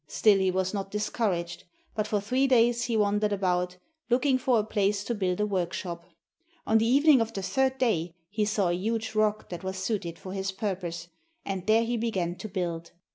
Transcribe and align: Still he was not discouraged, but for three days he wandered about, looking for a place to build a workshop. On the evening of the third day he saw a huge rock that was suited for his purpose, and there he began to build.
Still 0.07 0.39
he 0.39 0.49
was 0.49 0.73
not 0.73 0.89
discouraged, 0.89 1.63
but 1.93 2.07
for 2.07 2.19
three 2.19 2.47
days 2.47 2.85
he 2.85 2.97
wandered 2.97 3.31
about, 3.31 3.77
looking 4.09 4.39
for 4.39 4.57
a 4.57 4.63
place 4.63 5.03
to 5.03 5.13
build 5.13 5.39
a 5.39 5.45
workshop. 5.45 6.05
On 6.65 6.79
the 6.79 6.87
evening 6.87 7.21
of 7.21 7.33
the 7.33 7.43
third 7.43 7.77
day 7.77 8.15
he 8.31 8.43
saw 8.43 8.69
a 8.69 8.73
huge 8.73 9.13
rock 9.13 9.49
that 9.49 9.63
was 9.63 9.77
suited 9.77 10.17
for 10.17 10.33
his 10.33 10.51
purpose, 10.51 11.07
and 11.45 11.67
there 11.67 11.83
he 11.83 11.97
began 11.97 12.33
to 12.37 12.49
build. 12.49 12.93